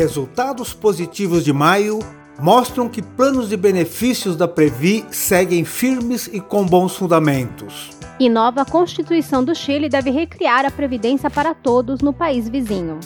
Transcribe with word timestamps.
Resultados 0.00 0.72
positivos 0.72 1.44
de 1.44 1.52
maio 1.52 1.98
mostram 2.38 2.88
que 2.88 3.02
planos 3.02 3.48
de 3.48 3.56
benefícios 3.56 4.36
da 4.36 4.46
Previ 4.46 5.04
seguem 5.10 5.64
firmes 5.64 6.28
e 6.28 6.40
com 6.40 6.64
bons 6.64 6.94
fundamentos. 6.94 7.90
E 8.20 8.28
nova 8.28 8.64
Constituição 8.64 9.42
do 9.42 9.56
Chile 9.56 9.88
deve 9.88 10.10
recriar 10.10 10.64
a 10.64 10.70
previdência 10.70 11.28
para 11.28 11.52
todos 11.52 12.00
no 12.00 12.12
país 12.12 12.48
vizinho. 12.48 13.00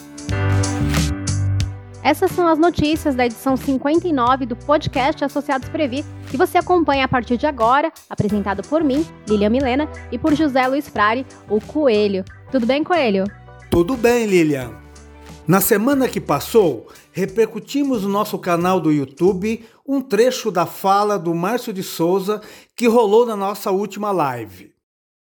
Essas 2.02 2.30
são 2.32 2.46
as 2.46 2.58
notícias 2.58 3.14
da 3.14 3.24
edição 3.24 3.56
59 3.56 4.44
do 4.44 4.54
podcast 4.54 5.24
Associados 5.24 5.70
Previ, 5.70 6.04
que 6.30 6.36
você 6.36 6.58
acompanha 6.58 7.06
a 7.06 7.08
partir 7.08 7.38
de 7.38 7.46
agora, 7.46 7.90
apresentado 8.10 8.62
por 8.68 8.84
mim, 8.84 9.02
Lilian 9.26 9.48
Milena, 9.48 9.88
e 10.10 10.18
por 10.18 10.34
José 10.34 10.66
Luiz 10.66 10.90
Frari, 10.90 11.24
o 11.48 11.58
Coelho. 11.58 12.22
Tudo 12.50 12.66
bem, 12.66 12.84
Coelho? 12.84 13.24
Tudo 13.70 13.96
bem, 13.96 14.26
Lilian. 14.26 14.81
Na 15.46 15.60
semana 15.60 16.08
que 16.08 16.20
passou, 16.20 16.88
repercutimos 17.10 18.04
no 18.04 18.08
nosso 18.08 18.38
canal 18.38 18.80
do 18.80 18.92
YouTube 18.92 19.64
um 19.84 20.00
trecho 20.00 20.52
da 20.52 20.66
fala 20.66 21.18
do 21.18 21.34
Márcio 21.34 21.72
de 21.72 21.82
Souza 21.82 22.40
que 22.76 22.86
rolou 22.86 23.26
na 23.26 23.34
nossa 23.34 23.72
última 23.72 24.12
live. 24.12 24.72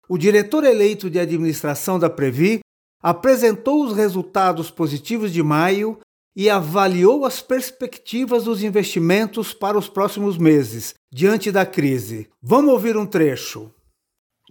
O 0.08 0.16
diretor 0.16 0.66
eleito 0.66 1.10
de 1.10 1.18
administração 1.20 1.98
da 1.98 2.12
Previ 2.12 2.60
apresentou 3.02 3.84
os 3.84 3.96
resultados 3.96 4.70
positivos 4.70 5.34
de 5.34 5.42
maio 5.42 5.98
e 6.36 6.48
avaliou 6.48 7.26
as 7.26 7.42
perspectivas 7.42 8.44
dos 8.44 8.62
investimentos 8.62 9.52
para 9.52 9.78
os 9.78 9.88
próximos 9.88 10.38
meses, 10.38 10.94
diante 11.12 11.52
da 11.52 11.66
crise. 11.66 12.28
Vamos 12.40 12.72
ouvir 12.72 12.96
um 12.96 13.06
trecho. 13.06 13.72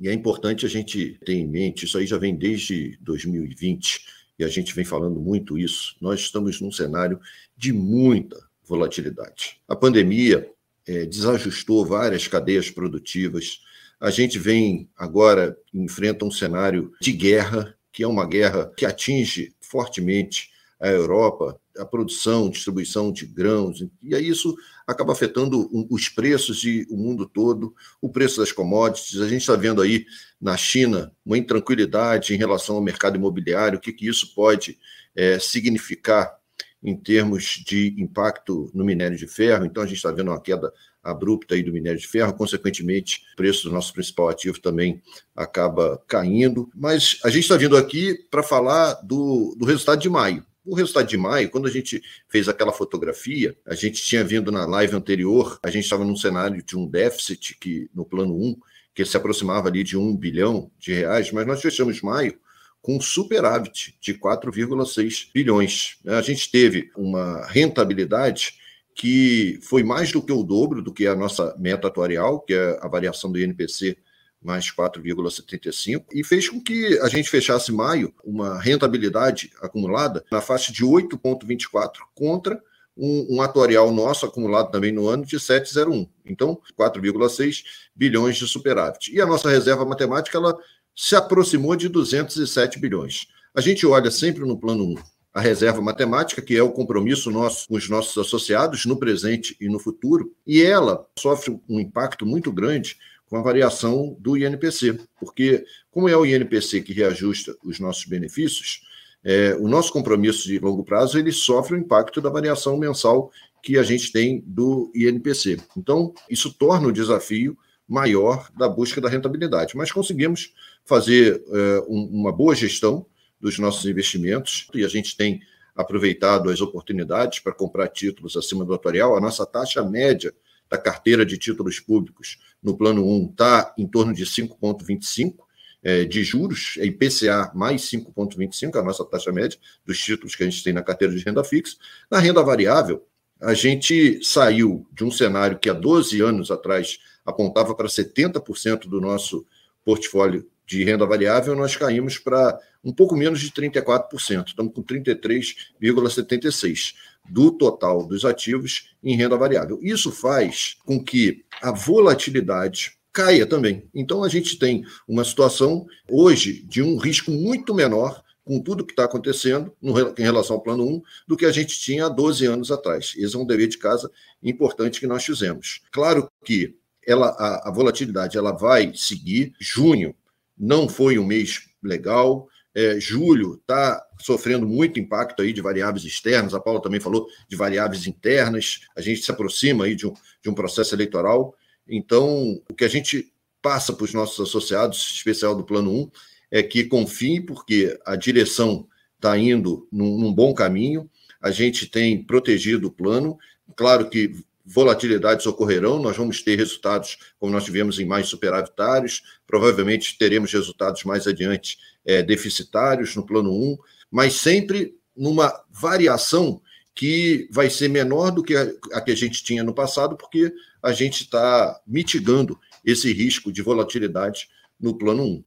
E 0.01 0.09
é 0.09 0.13
importante 0.13 0.67
a 0.67 0.69
gente 0.69 1.19
ter 1.25 1.35
em 1.35 1.47
mente, 1.47 1.85
isso 1.85 1.99
aí 1.99 2.07
já 2.07 2.19
vem 2.19 2.35
desde 2.35 2.99
2020 3.01 4.22
e 4.39 4.45
a 4.45 4.49
gente 4.49 4.75
vem 4.75 4.85
falando 4.85 5.21
muito 5.21 5.59
isso, 5.59 5.97
nós 6.01 6.21
estamos 6.21 6.61
num 6.61 6.73
cenário 6.73 7.21
de 7.57 7.73
muita 7.73 8.37
volatilidade. 8.65 9.61
A 9.69 9.77
pandemia 9.77 10.51
é, 10.87 11.05
desajustou 11.05 11.85
várias 11.85 12.27
cadeias 12.27 12.71
produtivas. 12.71 13.61
A 14.01 14.11
gente 14.11 14.39
vem 14.39 14.89
agora 14.97 15.57
enfrenta 15.73 16.25
um 16.25 16.31
cenário 16.31 16.93
de 17.01 17.13
guerra, 17.13 17.77
que 17.93 18.03
é 18.03 18.07
uma 18.07 18.27
guerra 18.27 18.73
que 18.77 18.87
atinge 18.87 19.55
fortemente 19.61 20.52
a 20.83 20.89
Europa, 20.89 21.57
a 21.79 21.85
produção, 21.85 22.51
distribuição 22.51 23.13
de 23.13 23.25
grãos, 23.25 23.87
e 24.03 24.17
aí 24.17 24.29
isso 24.29 24.57
acaba 24.85 25.13
afetando 25.13 25.71
os 25.89 26.09
preços 26.09 26.59
de 26.59 26.85
o 26.91 26.97
mundo 26.97 27.25
todo, 27.25 27.73
o 28.01 28.09
preço 28.09 28.41
das 28.41 28.51
commodities. 28.51 29.21
A 29.21 29.29
gente 29.29 29.43
está 29.43 29.55
vendo 29.55 29.81
aí 29.81 30.05
na 30.41 30.57
China 30.57 31.13
uma 31.25 31.39
intranquilidade 31.39 32.35
em 32.35 32.37
relação 32.37 32.75
ao 32.75 32.83
mercado 32.83 33.17
imobiliário, 33.17 33.79
o 33.79 33.81
que, 33.81 33.93
que 33.93 34.09
isso 34.09 34.35
pode 34.35 34.77
é, 35.15 35.39
significar 35.39 36.37
em 36.83 36.97
termos 36.97 37.63
de 37.65 37.95
impacto 37.97 38.69
no 38.75 38.85
minério 38.85 39.17
de 39.17 39.29
ferro. 39.29 39.65
Então, 39.65 39.85
a 39.85 39.87
gente 39.87 39.99
está 39.99 40.11
vendo 40.11 40.33
uma 40.33 40.41
queda 40.41 40.73
abrupta 41.01 41.55
aí 41.55 41.63
do 41.63 41.73
minério 41.73 42.01
de 42.01 42.09
ferro, 42.09 42.35
consequentemente, 42.35 43.23
o 43.35 43.37
preço 43.37 43.69
do 43.69 43.73
nosso 43.73 43.93
principal 43.93 44.29
ativo 44.29 44.61
também 44.61 45.01
acaba 45.35 46.03
caindo. 46.09 46.69
Mas 46.75 47.21
a 47.25 47.31
gente 47.31 47.45
está 47.45 47.57
vindo 47.57 47.77
aqui 47.77 48.15
para 48.29 48.43
falar 48.43 48.95
do, 48.95 49.55
do 49.57 49.65
resultado 49.65 50.01
de 50.01 50.09
maio. 50.09 50.45
O 50.65 50.77
resultado 50.77 51.09
de 51.09 51.17
maio, 51.17 51.51
quando 51.51 51.67
a 51.67 51.71
gente 51.71 52.01
fez 52.29 52.49
aquela 52.49 52.73
fotografia, 52.73 53.57
a 53.67 53.75
gente 53.75 54.01
tinha 54.01 54.23
vindo 54.23 54.53
na 54.53 54.65
live 54.65 54.95
anterior, 54.95 55.59
a 55.63 55.71
gente 55.71 55.85
estava 55.85 56.05
num 56.05 56.17
cenário 56.17 56.63
de 56.63 56.77
um 56.77 56.87
déficit 56.87 57.57
que 57.59 57.91
no 57.93 58.05
plano 58.05 58.35
1, 58.35 58.57
que 58.95 59.05
se 59.05 59.17
aproximava 59.17 59.69
ali 59.69 59.83
de 59.83 59.97
1 59.97 60.17
bilhão 60.17 60.71
de 60.79 60.93
reais, 60.93 61.33
mas 61.33 61.47
nós 61.47 61.61
fechamos 61.61 62.01
maio 62.01 62.39
com 62.81 63.01
superávit 63.01 63.97
de 64.01 64.15
4,6 64.15 65.29
bilhões. 65.33 65.99
A 66.07 66.21
gente 66.21 66.51
teve 66.51 66.91
uma 66.97 67.47
rentabilidade 67.47 68.55
que 68.95 69.59
foi 69.63 69.83
mais 69.83 70.13
do 70.13 70.23
que 70.23 70.33
o 70.33 70.43
dobro 70.43 70.83
do 70.83 70.93
que 70.93 71.07
a 71.07 71.17
nossa 71.17 71.57
meta 71.59 71.89
atuarial, 71.89 72.41
que 72.41 72.53
é 72.53 72.79
a 72.81 72.89
variação 72.89 73.33
do 73.33 73.41
INPC 73.41 73.97
mais 74.43 74.71
4,75, 74.71 76.05
e 76.13 76.25
fez 76.25 76.49
com 76.49 76.61
que 76.61 76.99
a 77.01 77.09
gente 77.09 77.29
fechasse 77.29 77.71
maio 77.73 78.13
uma 78.25 78.61
rentabilidade 78.61 79.51
acumulada 79.61 80.25
na 80.31 80.41
faixa 80.41 80.73
de 80.73 80.85
8,24 80.85 81.93
contra 82.15 82.61
um, 82.97 83.37
um, 83.37 83.43
atuarial 83.43 83.91
nosso 83.91 84.27
acumulado 84.27 84.71
também 84.71 84.93
no 84.93 85.09
ano 85.09 85.25
de 85.25 85.37
7,01. 85.37 86.09
Então, 86.27 86.61
4,6 86.79 87.63
bilhões 87.95 88.37
de 88.37 88.47
superávit. 88.47 89.15
E 89.15 89.21
a 89.21 89.27
nossa 89.27 89.49
reserva 89.49 89.85
matemática 89.85 90.37
ela 90.37 90.59
se 90.95 91.17
aproximou 91.17 91.75
de 91.75 91.89
207 91.89 92.79
bilhões. 92.79 93.27
A 93.55 93.61
gente 93.61 93.87
olha 93.87 94.11
sempre 94.11 94.45
no 94.45 94.59
plano 94.59 94.85
1 94.85 94.95
a 95.35 95.41
reserva 95.41 95.81
matemática, 95.81 96.43
que 96.43 96.55
é 96.55 96.63
o 96.63 96.73
compromisso 96.73 97.31
nosso 97.31 97.67
com 97.67 97.75
os 97.75 97.89
nossos 97.89 98.19
associados 98.19 98.85
no 98.85 98.99
presente 98.99 99.57
e 99.59 99.67
no 99.67 99.79
futuro, 99.79 100.31
e 100.47 100.63
ela 100.63 101.07
sofre 101.19 101.59
um 101.69 101.81
impacto 101.81 102.27
muito 102.27 102.53
grande 102.53 102.99
com 103.33 103.39
a 103.39 103.43
variação 103.43 104.15
do 104.21 104.37
INPC, 104.37 105.01
porque, 105.19 105.65
como 105.91 106.07
é 106.07 106.15
o 106.15 106.27
INPC 106.27 106.83
que 106.83 106.93
reajusta 106.93 107.57
os 107.65 107.81
nossos 107.81 108.05
benefícios, 108.05 108.83
é, 109.25 109.57
o 109.59 109.67
nosso 109.69 109.91
compromisso 109.91 110.47
de 110.47 110.59
longo 110.59 110.85
prazo 110.85 111.19
ele 111.19 111.33
sofre 111.33 111.75
o 111.75 111.79
impacto 111.79 112.21
da 112.21 112.29
variação 112.29 112.77
mensal 112.77 113.33
que 113.63 113.79
a 113.79 113.83
gente 113.83 114.13
tem 114.13 114.45
do 114.47 114.93
INPC. 114.95 115.59
Então, 115.75 116.13
isso 116.29 116.53
torna 116.53 116.89
o 116.89 116.93
desafio 116.93 117.57
maior 117.89 118.51
da 118.55 118.69
busca 118.69 119.01
da 119.01 119.09
rentabilidade. 119.09 119.79
Mas 119.79 119.91
conseguimos 119.91 120.53
fazer 120.85 121.43
é, 121.49 121.81
um, 121.89 122.11
uma 122.13 122.33
boa 122.33 122.55
gestão 122.55 123.07
dos 123.41 123.59
nossos 123.59 123.87
investimentos 123.87 124.69
e 124.75 124.85
a 124.85 124.89
gente 124.89 125.17
tem 125.17 125.41
aproveitado 125.75 126.51
as 126.51 126.61
oportunidades 126.61 127.39
para 127.39 127.55
comprar 127.55 127.89
títulos 127.89 128.37
acima 128.37 128.63
do 128.63 128.75
atuarial. 128.75 129.17
A 129.17 129.21
nossa 129.23 129.47
taxa 129.47 129.83
média 129.83 130.35
da 130.73 130.79
carteira 130.79 131.27
de 131.27 131.37
títulos 131.37 131.79
públicos 131.79 132.39
no 132.63 132.75
plano 132.75 133.07
1 133.07 133.33
está 133.33 133.75
em 133.77 133.87
torno 133.87 134.15
de 134.15 134.25
5,25 134.25 135.35
é, 135.83 136.05
de 136.05 136.25
juros, 136.25 136.77
é 136.79 136.87
IPCA 136.87 137.53
mais 137.55 137.83
5,25, 137.83 138.81
a 138.81 138.83
nossa 138.83 139.05
taxa 139.05 139.31
média 139.31 139.59
dos 139.85 139.99
títulos 139.99 140.35
que 140.35 140.43
a 140.43 140.49
gente 140.49 140.65
tem 140.65 140.73
na 140.73 140.83
carteira 140.83 141.15
de 141.15 141.23
renda 141.23 141.45
fixa. 141.45 141.77
Na 142.11 142.19
renda 142.19 142.43
variável, 142.43 143.07
a 143.39 143.53
gente 143.53 144.25
saiu 144.25 144.87
de 144.91 145.05
um 145.05 145.11
cenário 145.11 145.59
que 145.59 145.69
há 145.69 145.75
12 145.75 146.23
anos 146.23 146.51
atrás 146.51 147.01
apontava 147.23 147.75
para 147.75 147.87
70% 147.87 148.89
do 148.89 148.99
nosso 148.99 149.47
portfólio 149.85 150.49
de 150.65 150.85
renda 150.85 151.05
variável, 151.05 151.55
nós 151.55 151.77
caímos 151.77 152.17
para 152.17 152.59
um 152.83 152.95
pouco 152.95 153.15
menos 153.15 153.41
de 153.41 153.51
34%, 153.51 154.47
estamos 154.47 154.73
com 154.73 154.83
33,76% 154.83 156.95
do 157.29 157.51
total 157.51 158.07
dos 158.07 158.25
ativos 158.25 158.91
em 159.03 159.17
renda 159.17 159.37
variável. 159.37 159.79
Isso 159.83 160.11
faz 160.11 160.77
com 160.85 161.03
que 161.03 161.45
a 161.61 161.71
volatilidade 161.71 162.97
caia 163.13 163.47
também. 163.47 163.89
Então 163.95 164.25
a 164.25 164.29
gente 164.29 164.59
tem 164.59 164.85
uma 165.07 165.25
situação 165.25 165.87
hoje 166.11 166.63
de 166.65 166.83
um 166.83 166.97
risco 166.97 167.31
muito 167.31 167.75
menor 167.75 168.23
com 168.45 168.61
tudo 168.61 168.85
que 168.85 168.93
está 168.93 169.05
acontecendo 169.05 169.73
no, 169.81 169.99
em 169.99 170.23
relação 170.23 170.57
ao 170.57 170.63
plano 170.63 170.85
1 170.85 171.03
do 171.29 171.37
que 171.37 171.47
a 171.47 171.53
gente 171.53 171.79
tinha 171.79 172.07
há 172.07 172.09
12 172.09 172.47
anos 172.47 172.73
atrás. 172.73 173.15
Esse 173.17 173.37
é 173.37 173.39
um 173.39 173.47
dever 173.47 173.69
de 173.69 173.79
casa 173.79 174.11
importante 174.43 174.99
que 174.99 175.07
nós 175.07 175.25
fizemos. 175.25 175.83
Claro 175.93 176.29
que 176.45 176.75
ela, 177.07 177.29
a, 177.29 177.69
a 177.69 177.73
volatilidade 177.73 178.37
ela 178.37 178.53
vai 178.53 178.93
seguir. 178.95 179.53
Junho 179.61 180.15
não 180.59 180.89
foi 180.89 181.19
um 181.19 181.27
mês 181.27 181.69
legal, 181.83 182.49
é, 182.75 182.99
julho 182.99 183.55
está 183.55 184.03
sofrendo 184.19 184.67
muito 184.67 184.99
impacto 184.99 185.43
aí 185.43 185.53
de 185.53 185.61
variáveis 185.61 186.05
externas. 186.05 186.55
A 186.55 186.61
Paula 186.61 186.81
também 186.81 187.01
falou 187.01 187.27
de 187.49 187.57
variáveis 187.57 188.07
internas. 188.07 188.81
A 188.97 189.01
gente 189.01 189.23
se 189.23 189.31
aproxima 189.31 189.85
aí 189.85 189.95
de 189.95 190.07
um, 190.07 190.15
de 190.43 190.49
um 190.49 190.55
processo 190.55 190.95
eleitoral. 190.95 191.55
Então, 191.87 192.61
o 192.71 192.75
que 192.75 192.85
a 192.85 192.89
gente 192.89 193.33
passa 193.61 193.93
para 193.93 194.05
os 194.05 194.15
nossos 194.15 194.49
associados, 194.49 195.13
especial 195.15 195.55
do 195.55 195.65
Plano 195.65 195.93
1, 195.93 196.11
é 196.51 196.63
que 196.63 196.85
confiem, 196.85 197.41
porque 197.45 197.99
a 198.05 198.17
direção 198.17 198.87
está 199.17 199.37
indo 199.39 199.87
num, 199.91 200.19
num 200.19 200.33
bom 200.33 200.55
caminho. 200.55 201.09
A 201.41 201.51
gente 201.51 201.87
tem 201.87 202.23
protegido 202.23 202.89
o 202.89 202.93
plano. 202.93 203.39
Claro 203.77 204.09
que 204.09 204.33
volatilidades 204.65 205.47
ocorrerão, 205.47 206.01
nós 206.01 206.17
vamos 206.17 206.43
ter 206.43 206.57
resultados 206.57 207.19
como 207.39 207.53
nós 207.53 207.65
tivemos 207.65 207.99
em 207.99 208.07
mais 208.07 208.29
superavitários, 208.29 209.23
provavelmente 209.47 210.17
teremos 210.17 210.53
resultados 210.53 211.05
mais 211.05 211.27
adiante 211.27 211.79
é, 212.05 212.23
deficitários 212.23 213.17
no 213.17 213.27
plano 213.27 213.53
1, 213.53 213.79
mas 214.11 214.35
sempre 214.35 214.95
numa 215.17 215.53
variação 215.71 216.61
que 216.95 217.49
vai 217.51 217.71
ser 217.71 217.89
menor 217.89 218.31
do 218.31 218.43
que 218.43 218.55
a, 218.55 218.71
a 218.93 219.01
que 219.01 219.11
a 219.11 219.17
gente 219.17 219.43
tinha 219.43 219.65
no 219.65 219.75
passado, 219.75 220.17
porque 220.17 220.53
a 220.83 220.93
gente 220.93 221.23
está 221.23 221.81
mitigando 221.87 222.59
esse 222.85 223.13
risco 223.13 223.53
de 223.53 223.63
volatilidade 223.63 224.49
no 224.79 224.97
plano 224.97 225.25
1. 225.25 225.45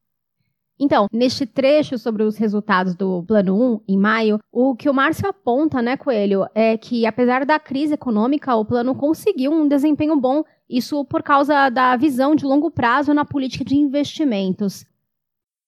Então, 0.79 1.07
neste 1.11 1.45
trecho 1.45 1.97
sobre 1.97 2.23
os 2.23 2.35
resultados 2.37 2.95
do 2.95 3.23
Plano 3.23 3.75
1, 3.75 3.81
em 3.87 3.97
maio, 3.97 4.39
o 4.51 4.75
que 4.75 4.89
o 4.89 4.93
Márcio 4.93 5.29
aponta, 5.29 5.81
né, 5.81 5.95
Coelho, 5.95 6.45
é 6.53 6.77
que 6.77 7.05
apesar 7.05 7.45
da 7.45 7.57
crise 7.57 7.93
econômica, 7.93 8.55
o 8.55 8.65
plano 8.65 8.93
conseguiu 8.93 9.51
um 9.51 9.67
desempenho 9.67 10.19
bom, 10.19 10.43
isso 10.69 11.05
por 11.05 11.23
causa 11.23 11.69
da 11.69 11.95
visão 11.95 12.35
de 12.35 12.45
longo 12.45 12.69
prazo 12.69 13.13
na 13.13 13.23
política 13.23 13.63
de 13.63 13.75
investimentos. 13.75 14.85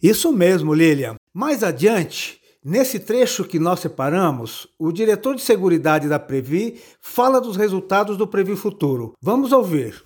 Isso 0.02 0.32
mesmo, 0.34 0.74
Lilian. 0.74 1.16
Mais 1.34 1.64
adiante, 1.64 2.38
Nesse 2.70 3.00
trecho 3.00 3.46
que 3.46 3.60
nós 3.60 3.80
separamos, 3.80 4.68
o 4.78 4.92
diretor 4.92 5.36
de 5.36 5.42
Seguridade 5.42 6.10
da 6.10 6.20
Previ 6.20 6.82
fala 7.00 7.40
dos 7.40 7.56
resultados 7.56 8.18
do 8.18 8.28
Previ 8.28 8.58
Futuro. 8.58 9.14
Vamos 9.22 9.54
ouvir. 9.54 10.04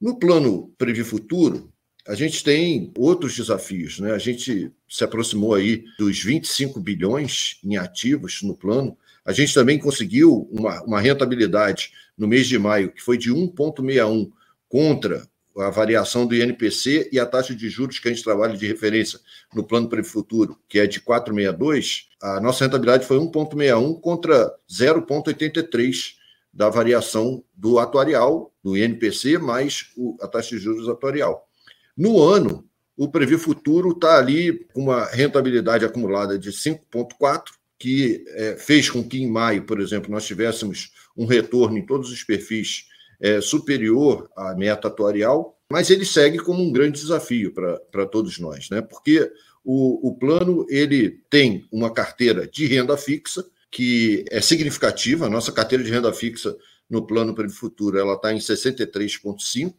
No 0.00 0.18
plano 0.18 0.72
Previ 0.76 1.04
Futuro, 1.04 1.68
a 2.06 2.14
gente 2.14 2.42
tem 2.42 2.92
outros 2.96 3.34
desafios. 3.34 3.98
Né? 3.98 4.12
A 4.12 4.18
gente 4.18 4.72
se 4.88 5.04
aproximou 5.04 5.54
aí 5.54 5.84
dos 5.98 6.22
25 6.22 6.78
bilhões 6.80 7.58
em 7.64 7.76
ativos 7.76 8.42
no 8.42 8.56
plano. 8.56 8.96
A 9.24 9.32
gente 9.32 9.52
também 9.52 9.78
conseguiu 9.78 10.48
uma, 10.50 10.82
uma 10.82 11.00
rentabilidade 11.00 11.92
no 12.16 12.28
mês 12.28 12.46
de 12.46 12.58
maio 12.58 12.92
que 12.92 13.02
foi 13.02 13.18
de 13.18 13.32
1,61 13.32 14.30
contra 14.68 15.26
a 15.58 15.70
variação 15.70 16.26
do 16.26 16.34
INPC 16.34 17.08
e 17.10 17.18
a 17.18 17.24
taxa 17.24 17.54
de 17.54 17.68
juros 17.68 17.98
que 17.98 18.08
a 18.08 18.12
gente 18.12 18.22
trabalha 18.22 18.56
de 18.56 18.66
referência 18.66 19.18
no 19.54 19.64
plano 19.64 19.88
para 19.88 20.00
o 20.00 20.04
futuro, 20.04 20.58
que 20.68 20.78
é 20.78 20.86
de 20.86 21.00
4,62, 21.00 22.04
a 22.22 22.40
nossa 22.40 22.64
rentabilidade 22.64 23.06
foi 23.06 23.16
1,61 23.18 24.00
contra 24.00 24.54
0,83 24.70 26.14
da 26.52 26.68
variação 26.68 27.42
do 27.54 27.78
atuarial, 27.78 28.52
do 28.62 28.76
INPC, 28.76 29.38
mais 29.38 29.92
a 30.20 30.28
taxa 30.28 30.56
de 30.56 30.58
juros 30.58 30.88
atuarial. 30.88 31.46
No 31.96 32.22
ano, 32.22 32.68
o 32.96 33.08
Previ 33.08 33.38
Futuro 33.38 33.90
está 33.90 34.18
ali 34.18 34.66
com 34.72 34.82
uma 34.82 35.06
rentabilidade 35.06 35.84
acumulada 35.84 36.38
de 36.38 36.50
5,4, 36.50 37.44
que 37.78 38.24
é, 38.28 38.56
fez 38.56 38.90
com 38.90 39.06
que 39.06 39.22
em 39.22 39.30
maio, 39.30 39.64
por 39.64 39.80
exemplo, 39.80 40.10
nós 40.10 40.26
tivéssemos 40.26 40.90
um 41.16 41.26
retorno 41.26 41.78
em 41.78 41.84
todos 41.84 42.10
os 42.10 42.22
perfis 42.24 42.86
é, 43.20 43.40
superior 43.40 44.30
à 44.36 44.54
meta 44.54 44.88
atuarial, 44.88 45.58
mas 45.70 45.90
ele 45.90 46.04
segue 46.04 46.38
como 46.38 46.62
um 46.62 46.72
grande 46.72 47.00
desafio 47.00 47.52
para 47.52 48.06
todos 48.06 48.38
nós, 48.38 48.70
né? 48.70 48.80
porque 48.80 49.30
o, 49.64 50.08
o 50.08 50.14
plano 50.14 50.66
ele 50.68 51.20
tem 51.28 51.66
uma 51.72 51.92
carteira 51.92 52.46
de 52.46 52.66
renda 52.66 52.96
fixa, 52.96 53.44
que 53.70 54.24
é 54.30 54.40
significativa, 54.40 55.26
a 55.26 55.30
nossa 55.30 55.50
carteira 55.50 55.82
de 55.82 55.90
renda 55.90 56.12
fixa 56.12 56.56
no 56.88 57.06
plano 57.06 57.34
o 57.36 57.50
futuro 57.50 57.98
ela 57.98 58.14
está 58.14 58.32
em 58.32 58.38
63,5 58.38 59.74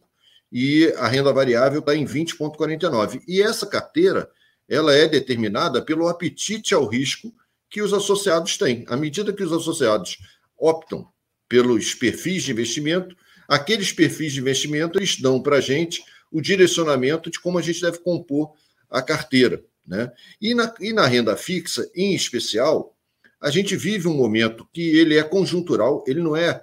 e 0.50 0.92
a 0.96 1.08
renda 1.08 1.32
variável 1.32 1.80
está 1.80 1.94
em 1.94 2.04
20,49. 2.04 3.22
E 3.26 3.42
essa 3.42 3.66
carteira 3.66 4.30
ela 4.68 4.94
é 4.94 5.08
determinada 5.08 5.82
pelo 5.82 6.08
apetite 6.08 6.74
ao 6.74 6.86
risco 6.86 7.32
que 7.70 7.80
os 7.80 7.92
associados 7.92 8.56
têm. 8.56 8.84
À 8.88 8.96
medida 8.96 9.32
que 9.32 9.42
os 9.42 9.52
associados 9.52 10.18
optam 10.56 11.08
pelos 11.48 11.94
perfis 11.94 12.42
de 12.42 12.52
investimento, 12.52 13.16
aqueles 13.48 13.92
perfis 13.92 14.32
de 14.32 14.40
investimento 14.40 14.98
eles 14.98 15.20
dão 15.20 15.42
para 15.42 15.56
a 15.56 15.60
gente 15.60 16.02
o 16.30 16.40
direcionamento 16.40 17.30
de 17.30 17.40
como 17.40 17.58
a 17.58 17.62
gente 17.62 17.80
deve 17.80 17.98
compor 17.98 18.52
a 18.90 19.00
carteira. 19.00 19.62
Né? 19.86 20.12
E, 20.40 20.54
na, 20.54 20.74
e 20.80 20.92
na 20.92 21.06
renda 21.06 21.34
fixa, 21.36 21.90
em 21.94 22.14
especial, 22.14 22.94
a 23.40 23.50
gente 23.50 23.76
vive 23.76 24.06
um 24.06 24.14
momento 24.14 24.68
que 24.72 24.82
ele 24.98 25.16
é 25.16 25.22
conjuntural, 25.22 26.04
ele 26.06 26.20
não 26.20 26.36
é, 26.36 26.62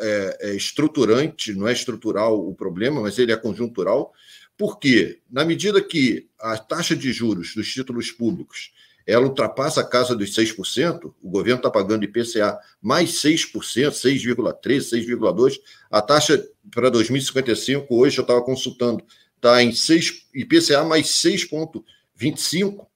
é, 0.00 0.38
é 0.40 0.54
estruturante, 0.54 1.54
não 1.54 1.66
é 1.66 1.72
estrutural 1.72 2.38
o 2.38 2.54
problema, 2.54 3.00
mas 3.00 3.18
ele 3.18 3.32
é 3.32 3.36
conjuntural, 3.36 4.12
porque, 4.56 5.20
na 5.30 5.44
medida 5.44 5.82
que 5.82 6.28
a 6.38 6.58
taxa 6.58 6.96
de 6.96 7.12
juros 7.12 7.54
dos 7.54 7.72
títulos 7.72 8.10
públicos 8.10 8.72
ela 9.08 9.24
ultrapassa 9.24 9.80
a 9.80 9.88
casa 9.88 10.14
dos 10.14 10.36
6%, 10.36 11.14
o 11.22 11.30
governo 11.30 11.56
está 11.56 11.70
pagando 11.70 12.04
IPCA 12.04 12.58
mais 12.82 13.12
6%, 13.22 13.54
6,3%, 13.90 14.52
6,2%. 14.60 15.58
A 15.90 16.02
taxa 16.02 16.46
para 16.70 16.90
2055, 16.90 17.86
hoje 17.96 18.18
eu 18.18 18.22
estava 18.22 18.42
consultando, 18.42 19.02
está 19.34 19.62
em 19.62 19.72
6, 19.72 20.26
IPCA 20.34 20.84
mais 20.84 21.06
6,25%. 21.06 22.86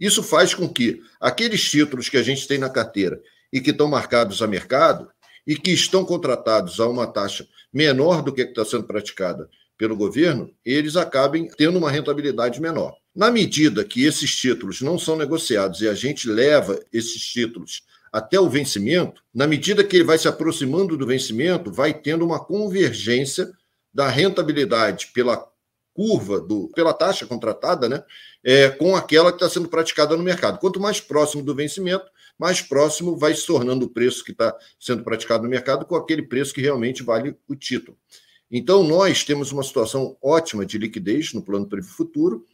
Isso 0.00 0.22
faz 0.22 0.54
com 0.54 0.66
que 0.66 1.02
aqueles 1.20 1.62
títulos 1.68 2.08
que 2.08 2.16
a 2.16 2.22
gente 2.22 2.48
tem 2.48 2.56
na 2.56 2.70
carteira 2.70 3.20
e 3.52 3.60
que 3.60 3.68
estão 3.68 3.86
marcados 3.86 4.40
a 4.40 4.46
mercado 4.46 5.10
e 5.50 5.56
que 5.56 5.72
estão 5.72 6.04
contratados 6.04 6.78
a 6.78 6.86
uma 6.86 7.08
taxa 7.08 7.44
menor 7.72 8.22
do 8.22 8.32
que 8.32 8.42
está 8.42 8.64
sendo 8.64 8.84
praticada 8.84 9.50
pelo 9.76 9.96
governo, 9.96 10.48
eles 10.64 10.94
acabem 10.94 11.48
tendo 11.48 11.76
uma 11.76 11.90
rentabilidade 11.90 12.60
menor. 12.60 12.94
Na 13.12 13.32
medida 13.32 13.84
que 13.84 14.04
esses 14.04 14.32
títulos 14.32 14.80
não 14.80 14.96
são 14.96 15.16
negociados 15.16 15.80
e 15.80 15.88
a 15.88 15.94
gente 15.94 16.28
leva 16.28 16.78
esses 16.92 17.20
títulos 17.20 17.82
até 18.12 18.38
o 18.38 18.48
vencimento, 18.48 19.20
na 19.34 19.44
medida 19.44 19.82
que 19.82 19.96
ele 19.96 20.04
vai 20.04 20.18
se 20.18 20.28
aproximando 20.28 20.96
do 20.96 21.04
vencimento, 21.04 21.72
vai 21.72 21.92
tendo 21.92 22.24
uma 22.24 22.38
convergência 22.38 23.50
da 23.92 24.06
rentabilidade 24.06 25.08
pela 25.12 25.44
curva, 25.92 26.40
do, 26.40 26.68
pela 26.76 26.94
taxa 26.94 27.26
contratada, 27.26 27.88
né, 27.88 28.04
é, 28.44 28.68
com 28.68 28.94
aquela 28.94 29.32
que 29.32 29.36
está 29.38 29.50
sendo 29.50 29.68
praticada 29.68 30.16
no 30.16 30.22
mercado. 30.22 30.60
Quanto 30.60 30.78
mais 30.78 31.00
próximo 31.00 31.42
do 31.42 31.56
vencimento, 31.56 32.06
mais 32.40 32.62
próximo 32.62 33.18
vai 33.18 33.34
se 33.34 33.46
tornando 33.46 33.84
o 33.84 33.90
preço 33.90 34.24
que 34.24 34.32
está 34.32 34.56
sendo 34.80 35.04
praticado 35.04 35.44
no 35.44 35.50
mercado 35.50 35.84
com 35.84 35.94
aquele 35.94 36.22
preço 36.22 36.54
que 36.54 36.62
realmente 36.62 37.02
vale 37.02 37.36
o 37.46 37.54
título. 37.54 37.98
Então, 38.50 38.82
nós 38.82 39.22
temos 39.22 39.52
uma 39.52 39.62
situação 39.62 40.16
ótima 40.22 40.64
de 40.64 40.78
liquidez 40.78 41.34
no 41.34 41.42
plano 41.42 41.68
Futuro, 41.82 42.46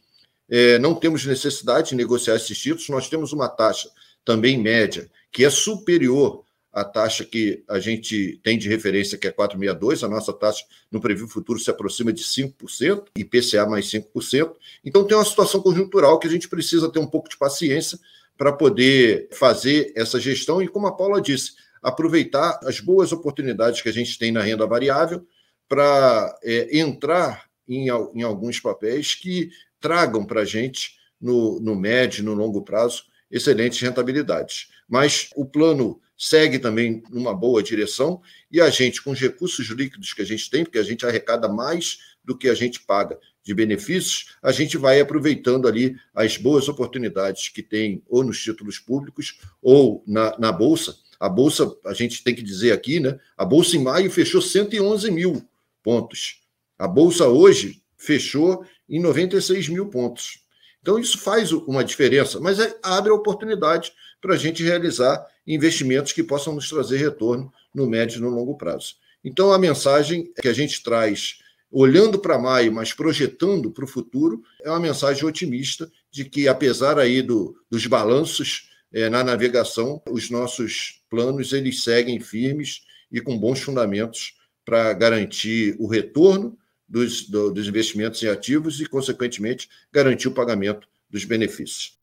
é, 0.49 0.77
não 0.77 0.93
temos 0.93 1.25
necessidade 1.25 1.89
de 1.89 1.95
negociar 1.95 2.35
esses 2.35 2.57
títulos, 2.57 2.89
nós 2.89 3.07
temos 3.07 3.31
uma 3.31 3.47
taxa 3.47 3.89
também 4.25 4.61
média, 4.61 5.09
que 5.31 5.45
é 5.45 5.49
superior 5.49 6.43
à 6.71 6.83
taxa 6.83 7.23
que 7.23 7.63
a 7.65 7.79
gente 7.79 8.41
tem 8.43 8.57
de 8.57 8.67
referência, 8.67 9.17
que 9.17 9.27
é 9.27 9.31
4,62, 9.31 10.03
a 10.03 10.09
nossa 10.09 10.33
taxa 10.33 10.65
no 10.91 10.99
Previ 10.99 11.25
Futuro 11.29 11.59
se 11.59 11.71
aproxima 11.71 12.11
de 12.11 12.23
5%, 12.23 13.05
IPCA 13.15 13.65
mais 13.65 13.89
5%. 13.89 14.53
Então, 14.83 15.05
tem 15.05 15.15
uma 15.15 15.23
situação 15.23 15.61
conjuntural 15.61 16.19
que 16.19 16.27
a 16.27 16.31
gente 16.31 16.49
precisa 16.49 16.91
ter 16.91 16.99
um 16.99 17.07
pouco 17.07 17.29
de 17.29 17.37
paciência 17.37 17.97
para 18.37 18.53
poder 18.53 19.27
fazer 19.33 19.91
essa 19.95 20.19
gestão 20.19 20.61
e, 20.61 20.67
como 20.67 20.87
a 20.87 20.95
Paula 20.95 21.21
disse, 21.21 21.53
aproveitar 21.81 22.59
as 22.63 22.79
boas 22.79 23.11
oportunidades 23.11 23.81
que 23.81 23.89
a 23.89 23.93
gente 23.93 24.17
tem 24.17 24.31
na 24.31 24.41
renda 24.41 24.65
variável 24.65 25.25
para 25.67 26.37
é, 26.43 26.77
entrar 26.77 27.45
em, 27.67 27.87
em, 27.87 28.23
alguns 28.23 28.59
papéis 28.59 29.15
que 29.15 29.49
tragam 29.79 30.25
para 30.25 30.41
a 30.41 30.45
gente, 30.45 30.95
no, 31.19 31.59
no 31.59 31.75
médio 31.75 32.21
e 32.21 32.25
no 32.25 32.33
longo 32.33 32.61
prazo, 32.61 33.03
excelentes 33.29 33.81
rentabilidades. 33.81 34.69
Mas 34.87 35.29
o 35.35 35.45
plano 35.45 35.99
segue 36.17 36.57
também 36.57 37.03
numa 37.09 37.33
boa 37.33 37.61
direção 37.61 38.21
e 38.51 38.61
a 38.61 38.69
gente, 38.69 39.01
com 39.01 39.11
os 39.11 39.19
recursos 39.19 39.67
líquidos 39.67 40.13
que 40.13 40.21
a 40.21 40.25
gente 40.25 40.49
tem, 40.49 40.63
porque 40.63 40.79
a 40.79 40.83
gente 40.83 41.05
arrecada 41.05 41.47
mais 41.47 41.99
do 42.23 42.37
que 42.37 42.49
a 42.49 42.53
gente 42.53 42.81
paga 42.81 43.19
de 43.47 43.53
benefícios, 43.53 44.35
a 44.43 44.51
gente 44.51 44.77
vai 44.77 44.99
aproveitando 44.99 45.69
ali 45.69 45.95
as 46.13 46.35
boas 46.35 46.67
oportunidades 46.67 47.47
que 47.47 47.63
tem 47.63 48.03
ou 48.09 48.21
nos 48.21 48.43
títulos 48.43 48.77
públicos 48.77 49.39
ou 49.61 50.03
na, 50.05 50.37
na 50.37 50.51
Bolsa. 50.51 50.97
A 51.17 51.29
Bolsa, 51.29 51.73
a 51.85 51.93
gente 51.93 52.25
tem 52.25 52.35
que 52.35 52.43
dizer 52.43 52.73
aqui, 52.73 52.99
né? 52.99 53.17
A 53.37 53.45
Bolsa 53.45 53.77
em 53.77 53.81
maio 53.81 54.11
fechou 54.11 54.41
111 54.41 55.09
mil 55.09 55.41
pontos. 55.81 56.41
A 56.77 56.89
Bolsa 56.89 57.29
hoje 57.29 57.81
fechou 57.95 58.65
em 58.89 58.99
96 58.99 59.69
mil 59.69 59.87
pontos. 59.87 60.41
Então, 60.81 60.99
isso 60.99 61.17
faz 61.17 61.53
uma 61.53 61.85
diferença, 61.85 62.41
mas 62.41 62.59
é, 62.59 62.77
abre 62.83 63.11
a 63.11 63.15
oportunidade 63.15 63.93
para 64.21 64.33
a 64.33 64.37
gente 64.37 64.61
realizar 64.61 65.25
investimentos 65.45 66.11
que 66.11 66.21
possam 66.21 66.53
nos 66.53 66.67
trazer 66.67 66.97
retorno 66.97 67.51
no 67.73 67.87
médio 67.87 68.17
e 68.17 68.21
no 68.21 68.29
longo 68.29 68.57
prazo. 68.57 68.95
Então, 69.23 69.53
a 69.53 69.57
mensagem 69.57 70.31
que 70.41 70.49
a 70.49 70.53
gente 70.53 70.83
traz, 70.83 71.39
olhando 71.71 72.19
para 72.19 72.39
maio, 72.39 72.71
mas 72.71 72.93
projetando 72.93 73.71
para 73.71 73.83
o 73.83 73.87
futuro, 73.87 74.41
é 74.61 74.69
uma 74.69 74.79
mensagem 74.79 75.25
otimista 75.25 75.91
de 76.09 76.25
que, 76.25 76.47
apesar 76.47 76.97
aí 76.97 77.21
do, 77.21 77.55
dos 77.69 77.85
balanços 77.85 78.69
é, 78.93 79.09
na 79.09 79.23
navegação, 79.23 80.01
os 80.09 80.29
nossos 80.29 81.03
planos 81.09 81.53
eles 81.53 81.83
seguem 81.83 82.19
firmes 82.19 82.81
e 83.11 83.19
com 83.19 83.37
bons 83.37 83.61
fundamentos 83.61 84.35
para 84.65 84.93
garantir 84.93 85.75
o 85.79 85.87
retorno 85.87 86.57
dos, 86.87 87.27
do, 87.29 87.51
dos 87.51 87.67
investimentos 87.67 88.21
em 88.23 88.27
ativos 88.27 88.79
e, 88.79 88.85
consequentemente, 88.85 89.69
garantir 89.91 90.27
o 90.27 90.33
pagamento 90.33 90.87
dos 91.09 91.25
benefícios. 91.25 91.97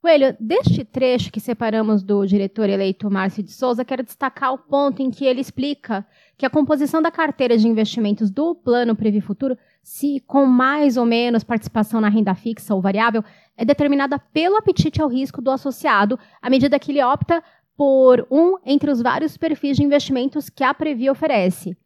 Coelho, 0.00 0.36
deste 0.38 0.84
trecho 0.84 1.32
que 1.32 1.40
separamos 1.40 2.02
do 2.02 2.26
diretor 2.26 2.68
eleito 2.68 3.10
Márcio 3.10 3.42
de 3.42 3.50
Souza, 3.50 3.86
quero 3.86 4.02
destacar 4.02 4.52
o 4.52 4.58
ponto 4.58 5.00
em 5.00 5.10
que 5.10 5.24
ele 5.24 5.40
explica 5.40 6.06
que 6.36 6.44
a 6.44 6.50
composição 6.50 7.00
da 7.00 7.10
carteira 7.10 7.56
de 7.56 7.68
investimentos 7.68 8.30
do 8.30 8.54
Plano 8.54 8.96
Previ 8.96 9.20
Futuro, 9.20 9.56
se 9.82 10.20
com 10.26 10.46
mais 10.46 10.96
ou 10.96 11.04
menos 11.04 11.44
participação 11.44 12.00
na 12.00 12.08
renda 12.08 12.34
fixa 12.34 12.74
ou 12.74 12.80
variável, 12.80 13.22
é 13.56 13.64
determinada 13.64 14.18
pelo 14.18 14.56
apetite 14.56 15.00
ao 15.00 15.08
risco 15.08 15.40
do 15.40 15.50
associado, 15.50 16.18
à 16.42 16.50
medida 16.50 16.78
que 16.78 16.90
ele 16.92 17.02
opta 17.02 17.42
por 17.76 18.26
um 18.30 18.56
entre 18.64 18.90
os 18.90 19.00
vários 19.00 19.36
perfis 19.36 19.76
de 19.76 19.84
investimentos 19.84 20.48
que 20.48 20.64
a 20.64 20.74
Previ 20.74 21.10
oferece. 21.10 21.76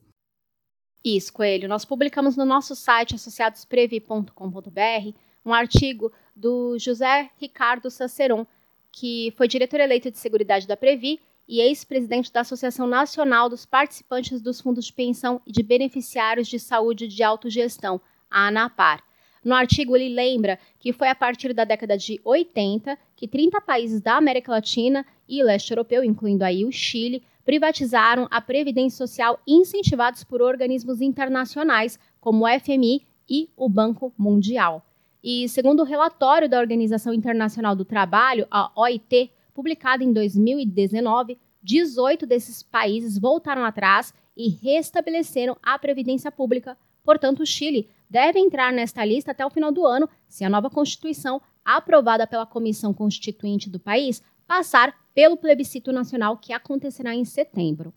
Isso, 1.04 1.34
Coelho. 1.34 1.68
Nós 1.68 1.84
publicamos 1.86 2.38
no 2.38 2.46
nosso 2.46 2.76
site 2.76 3.16
associadosprevi.com.br 3.16 5.14
um 5.46 5.54
artigo 5.54 6.12
do 6.40 6.78
José 6.80 7.30
Ricardo 7.38 7.92
Saceron, 7.92 8.48
que 8.92 9.34
foi 9.36 9.48
diretor 9.48 9.80
eleito 9.80 10.10
de 10.10 10.18
Seguridade 10.18 10.66
da 10.66 10.78
Previ 10.78 11.20
e 11.48 11.60
ex-presidente 11.60 12.32
da 12.32 12.42
Associação 12.42 12.88
Nacional 12.88 13.50
dos 13.50 13.66
Participantes 13.66 14.42
dos 14.42 14.62
Fundos 14.62 14.86
de 14.86 14.94
Pensão 14.94 15.42
e 15.46 15.52
de 15.52 15.62
Beneficiários 15.62 16.48
de 16.48 16.60
Saúde 16.60 17.08
de 17.08 17.22
Autogestão, 17.24 18.00
a 18.32 18.48
ANAPAR. 18.48 19.04
No 19.44 19.56
artigo, 19.56 19.96
ele 19.96 20.14
lembra 20.14 20.60
que 20.80 20.94
foi 20.94 21.08
a 21.08 21.16
partir 21.16 21.54
da 21.54 21.64
década 21.64 21.98
de 21.98 22.20
80 22.24 22.98
que 23.16 23.28
30 23.28 23.60
países 23.62 24.02
da 24.02 24.16
América 24.16 24.52
Latina 24.52 25.06
e 25.28 25.44
leste 25.44 25.72
europeu, 25.72 26.04
incluindo 26.04 26.44
aí 26.44 26.66
o 26.66 26.72
Chile, 26.72 27.24
privatizaram 27.44 28.28
a 28.30 28.40
previdência 28.40 28.98
social 28.98 29.40
incentivados 29.48 30.24
por 30.24 30.42
organismos 30.42 31.02
internacionais 31.02 32.00
como 32.20 32.46
o 32.46 32.60
FMI 32.60 33.06
e 33.30 33.50
o 33.58 33.68
Banco 33.68 34.14
Mundial. 34.18 34.86
E 35.24 35.50
segundo 35.50 35.82
o 35.82 35.86
relatório 35.86 36.48
da 36.48 36.60
Organização 36.60 37.14
Internacional 37.14 37.76
do 37.76 37.84
Trabalho, 37.84 38.48
a 38.50 38.72
OIT, 38.76 39.32
publicado 39.54 40.04
em 40.04 40.14
2019, 40.14 41.38
18 41.62 42.26
desses 42.26 42.64
países 42.64 43.18
voltaram 43.18 43.66
atrás 43.66 44.14
e 44.36 44.48
restabeleceram 44.48 45.58
a 45.62 45.78
previdência 45.78 46.32
pública. 46.32 46.78
Portanto, 47.04 47.42
o 47.42 47.46
Chile 47.46 47.90
deve 48.10 48.40
entrar 48.40 48.72
nesta 48.72 49.04
lista 49.04 49.32
até 49.32 49.46
o 49.46 49.50
final 49.50 49.72
do 49.72 49.86
ano, 49.86 50.08
se 50.28 50.46
a 50.46 50.50
nova 50.50 50.70
Constituição, 50.70 51.42
aprovada 51.66 52.26
pela 52.26 52.46
Comissão 52.46 52.94
Constituinte 52.94 53.70
do 53.70 53.80
país, 53.80 54.24
passar 54.48 54.96
pelo 55.14 55.36
plebiscito 55.36 55.92
nacional 55.92 56.38
que 56.38 56.54
acontecerá 56.54 57.14
em 57.14 57.26
setembro. 57.26 57.94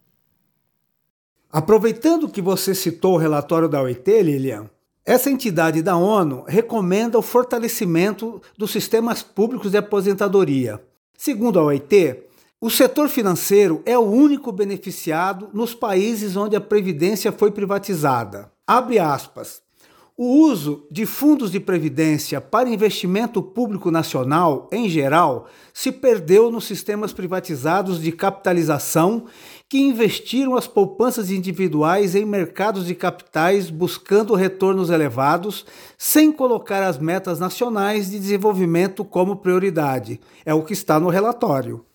Aproveitando 1.48 2.28
que 2.28 2.42
você 2.42 2.74
citou 2.74 3.14
o 3.14 3.18
relatório 3.18 3.68
da 3.68 3.80
OIT, 3.80 4.22
Lilian, 4.22 4.68
essa 5.04 5.28
entidade 5.28 5.82
da 5.82 5.96
ONU 5.96 6.44
recomenda 6.46 7.18
o 7.18 7.22
fortalecimento 7.22 8.40
dos 8.56 8.70
sistemas 8.70 9.22
públicos 9.22 9.72
de 9.72 9.76
aposentadoria. 9.76 10.80
Segundo 11.18 11.58
a 11.58 11.64
OIT, 11.64 12.22
o 12.60 12.70
setor 12.70 13.08
financeiro 13.08 13.82
é 13.84 13.98
o 13.98 14.02
único 14.02 14.52
beneficiado 14.52 15.50
nos 15.52 15.74
países 15.74 16.36
onde 16.36 16.54
a 16.54 16.60
previdência 16.60 17.32
foi 17.32 17.50
privatizada. 17.50 18.52
Abre 18.64 19.00
aspas. 19.00 19.60
O 20.16 20.26
uso 20.44 20.86
de 20.88 21.04
fundos 21.04 21.50
de 21.50 21.58
previdência 21.58 22.40
para 22.40 22.68
investimento 22.68 23.42
público 23.42 23.90
nacional, 23.90 24.68
em 24.70 24.88
geral, 24.88 25.48
se 25.74 25.90
perdeu 25.90 26.50
nos 26.50 26.64
sistemas 26.64 27.12
privatizados 27.12 28.00
de 28.00 28.12
capitalização 28.12 29.24
que 29.72 29.80
investiram 29.80 30.54
as 30.54 30.66
poupanças 30.66 31.30
individuais 31.30 32.14
em 32.14 32.26
mercados 32.26 32.84
de 32.84 32.94
capitais 32.94 33.70
buscando 33.70 34.34
retornos 34.34 34.90
elevados, 34.90 35.64
sem 35.96 36.30
colocar 36.30 36.82
as 36.82 36.98
metas 36.98 37.40
nacionais 37.40 38.10
de 38.10 38.18
desenvolvimento 38.18 39.02
como 39.02 39.36
prioridade. 39.36 40.20
É 40.44 40.52
o 40.52 40.62
que 40.62 40.74
está 40.74 41.00
no 41.00 41.08
relatório. 41.08 41.86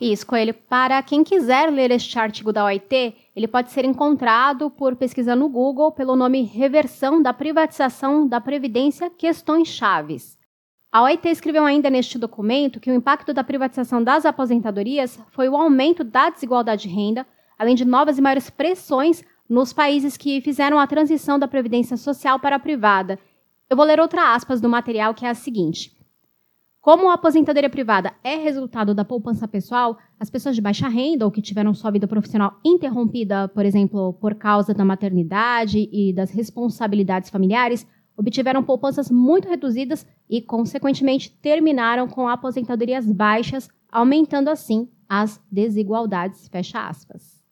Isso, 0.00 0.26
Coelho. 0.26 0.52
Para 0.68 1.00
quem 1.00 1.22
quiser 1.22 1.70
ler 1.70 1.92
este 1.92 2.18
artigo 2.18 2.52
da 2.52 2.64
OIT, 2.64 3.14
ele 3.36 3.46
pode 3.46 3.70
ser 3.70 3.84
encontrado 3.84 4.68
por 4.68 4.96
pesquisa 4.96 5.36
no 5.36 5.48
Google 5.48 5.92
pelo 5.92 6.16
nome 6.16 6.42
Reversão 6.42 7.22
da 7.22 7.32
Privatização 7.32 8.26
da 8.26 8.40
Previdência 8.40 9.08
Questões 9.08 9.68
Chaves. 9.68 10.41
A 10.92 11.00
OIT 11.04 11.26
escreveu 11.26 11.64
ainda 11.64 11.88
neste 11.88 12.18
documento 12.18 12.78
que 12.78 12.90
o 12.90 12.94
impacto 12.94 13.32
da 13.32 13.42
privatização 13.42 14.04
das 14.04 14.26
aposentadorias 14.26 15.18
foi 15.30 15.48
o 15.48 15.56
aumento 15.56 16.04
da 16.04 16.28
desigualdade 16.28 16.82
de 16.82 16.94
renda, 16.94 17.26
além 17.58 17.74
de 17.74 17.82
novas 17.82 18.18
e 18.18 18.20
maiores 18.20 18.50
pressões 18.50 19.24
nos 19.48 19.72
países 19.72 20.18
que 20.18 20.42
fizeram 20.42 20.78
a 20.78 20.86
transição 20.86 21.38
da 21.38 21.48
previdência 21.48 21.96
social 21.96 22.38
para 22.38 22.56
a 22.56 22.58
privada. 22.58 23.18
Eu 23.70 23.76
vou 23.76 23.86
ler 23.86 23.98
outra 23.98 24.34
aspas 24.34 24.60
do 24.60 24.68
material 24.68 25.14
que 25.14 25.24
é 25.24 25.30
a 25.30 25.34
seguinte: 25.34 25.96
como 26.78 27.08
a 27.08 27.14
aposentadoria 27.14 27.70
privada 27.70 28.12
é 28.22 28.36
resultado 28.36 28.94
da 28.94 29.02
poupança 29.02 29.48
pessoal, 29.48 29.96
as 30.20 30.28
pessoas 30.28 30.54
de 30.54 30.60
baixa 30.60 30.88
renda 30.88 31.24
ou 31.24 31.30
que 31.30 31.40
tiveram 31.40 31.72
sua 31.72 31.90
vida 31.90 32.06
profissional 32.06 32.60
interrompida, 32.62 33.48
por 33.48 33.64
exemplo, 33.64 34.12
por 34.20 34.34
causa 34.34 34.74
da 34.74 34.84
maternidade 34.84 35.88
e 35.90 36.12
das 36.12 36.30
responsabilidades 36.30 37.30
familiares, 37.30 37.86
obtiveram 38.22 38.62
poupanças 38.62 39.10
muito 39.10 39.48
reduzidas 39.48 40.06
e, 40.30 40.40
consequentemente, 40.40 41.30
terminaram 41.42 42.08
com 42.08 42.28
aposentadorias 42.28 43.04
baixas, 43.04 43.68
aumentando 43.90 44.48
assim 44.48 44.88
as 45.08 45.40
desigualdades. 45.50 46.48
Fecha 46.48 46.88
aspas. 46.88 47.42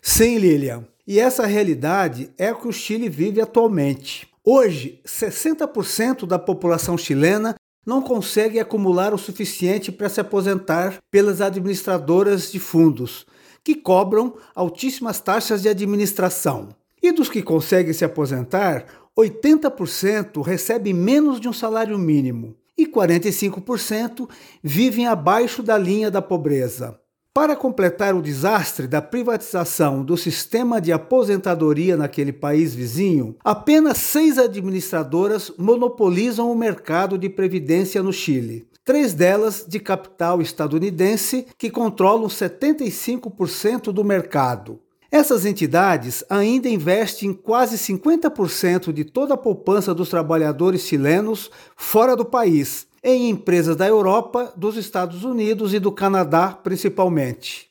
Sim, 0.00 0.38
Lilian. 0.38 0.86
E 1.06 1.18
essa 1.18 1.46
realidade 1.46 2.30
é 2.38 2.54
que 2.54 2.68
o 2.68 2.72
Chile 2.72 3.08
vive 3.08 3.40
atualmente. 3.40 4.28
Hoje, 4.44 5.00
60% 5.04 6.26
da 6.26 6.38
população 6.38 6.96
chilena 6.96 7.54
não 7.84 8.02
consegue 8.02 8.60
acumular 8.60 9.12
o 9.12 9.18
suficiente 9.18 9.90
para 9.90 10.08
se 10.08 10.20
aposentar 10.20 10.98
pelas 11.10 11.40
administradoras 11.40 12.52
de 12.52 12.60
fundos, 12.60 13.26
que 13.64 13.74
cobram 13.74 14.34
altíssimas 14.54 15.18
taxas 15.18 15.62
de 15.62 15.68
administração. 15.68 16.68
E 17.02 17.12
dos 17.12 17.30
que 17.30 17.42
conseguem 17.42 17.94
se 17.94 18.04
aposentar, 18.04 18.84
80% 19.18 20.42
recebem 20.42 20.94
menos 20.94 21.40
de 21.40 21.48
um 21.48 21.52
salário 21.52 21.98
mínimo 21.98 22.56
e 22.76 22.86
45% 22.86 24.28
vivem 24.62 25.06
abaixo 25.06 25.62
da 25.62 25.76
linha 25.76 26.10
da 26.10 26.22
pobreza. 26.22 26.98
Para 27.32 27.54
completar 27.54 28.14
o 28.14 28.22
desastre 28.22 28.88
da 28.88 29.00
privatização 29.00 30.04
do 30.04 30.16
sistema 30.16 30.80
de 30.80 30.90
aposentadoria 30.90 31.96
naquele 31.96 32.32
país 32.32 32.74
vizinho, 32.74 33.36
apenas 33.44 33.98
seis 33.98 34.36
administradoras 34.36 35.52
monopolizam 35.56 36.50
o 36.50 36.56
mercado 36.56 37.16
de 37.16 37.28
previdência 37.28 38.02
no 38.02 38.12
Chile. 38.12 38.68
Três 38.84 39.14
delas 39.14 39.64
de 39.68 39.78
capital 39.78 40.42
estadunidense, 40.42 41.46
que 41.56 41.70
controlam 41.70 42.26
75% 42.26 43.92
do 43.92 44.02
mercado. 44.02 44.80
Essas 45.12 45.44
entidades 45.44 46.22
ainda 46.30 46.68
investem 46.68 47.32
quase 47.32 47.76
50% 47.76 48.92
de 48.92 49.04
toda 49.04 49.34
a 49.34 49.36
poupança 49.36 49.92
dos 49.92 50.08
trabalhadores 50.08 50.82
chilenos 50.82 51.50
fora 51.74 52.14
do 52.14 52.24
país, 52.24 52.86
em 53.02 53.28
empresas 53.28 53.74
da 53.74 53.88
Europa, 53.88 54.52
dos 54.56 54.76
Estados 54.76 55.24
Unidos 55.24 55.74
e 55.74 55.80
do 55.80 55.90
Canadá, 55.90 56.50
principalmente. 56.50 57.68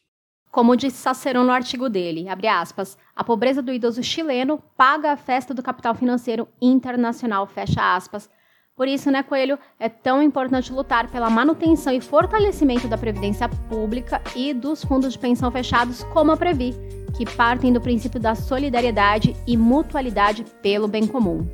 Como 0.52 0.76
disse 0.76 0.98
Sacerão 0.98 1.46
no 1.46 1.52
artigo 1.52 1.88
dele, 1.88 2.26
aspas, 2.50 2.98
a 3.16 3.24
pobreza 3.24 3.62
do 3.62 3.72
idoso 3.72 4.04
chileno 4.04 4.62
paga 4.76 5.14
a 5.14 5.18
festa 5.18 5.54
do 5.54 5.64
capital 5.64 5.96
financeiro 5.96 6.46
internacional, 6.62 7.48
fecha 7.48 7.96
aspas. 7.96 8.30
Por 8.76 8.88
isso, 8.88 9.12
né, 9.12 9.24
Coelho, 9.24 9.58
é 9.80 9.88
tão 9.88 10.22
importante 10.24 10.74
lutar 10.74 11.10
pela 11.10 11.30
manutenção 11.30 11.94
e 11.94 12.02
fortalecimento 12.02 12.88
da 12.88 12.98
previdência 12.98 13.48
pública 13.70 14.22
e 14.36 14.54
dos 14.54 14.84
fundos 14.84 15.14
de 15.14 15.20
pensão 15.20 15.52
fechados 15.52 16.04
como 16.06 16.32
a 16.32 16.38
Previ, 16.38 16.74
que 17.20 17.26
partem 17.26 17.74
do 17.74 17.82
princípio 17.82 18.18
da 18.18 18.34
solidariedade 18.34 19.36
e 19.46 19.58
mutualidade 19.58 20.46
pelo 20.62 20.88
bem 20.88 21.06
comum. 21.06 21.46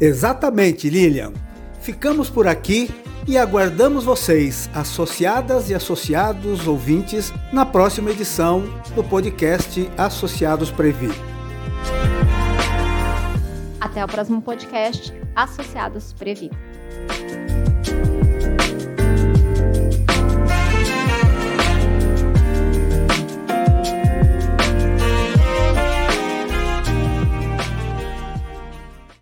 Exatamente, 0.00 0.88
Lilian. 0.88 1.32
Ficamos 1.80 2.30
por 2.30 2.46
aqui 2.46 2.88
e 3.26 3.36
aguardamos 3.36 4.04
vocês, 4.04 4.70
associadas 4.72 5.68
e 5.68 5.74
associados 5.74 6.68
ouvintes, 6.68 7.32
na 7.52 7.66
próxima 7.66 8.12
edição 8.12 8.62
do 8.94 9.02
podcast 9.02 9.90
Associados 9.98 10.70
Previ. 10.70 11.10
Até 13.80 14.04
o 14.04 14.06
próximo 14.06 14.40
podcast 14.40 15.12
Associados 15.34 16.12
Previta. 16.12 16.56